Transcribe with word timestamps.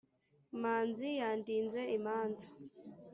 Manzi 0.61 1.09
yandinze 1.21 1.79
imanza, 1.97 2.45